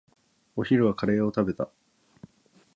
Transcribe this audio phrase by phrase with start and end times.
[0.55, 1.69] お昼はカレーを食べた。